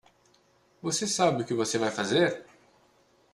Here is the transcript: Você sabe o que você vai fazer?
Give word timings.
Você 0.81 1.05
sabe 1.05 1.43
o 1.43 1.45
que 1.45 1.53
você 1.53 1.77
vai 1.77 1.91
fazer? 1.91 2.43